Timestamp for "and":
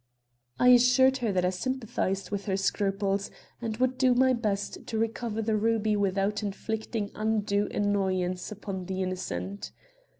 3.61-3.77